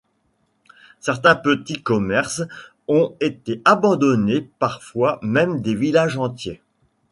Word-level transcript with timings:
Certains 0.99 1.35
petits 1.35 1.83
commerces 1.83 2.41
ont 2.87 3.15
été 3.19 3.61
abandonnés, 3.65 4.49
parfois 4.57 5.19
même 5.21 5.61
des 5.61 5.75
villages 5.75 6.17
entiers. 6.17 6.59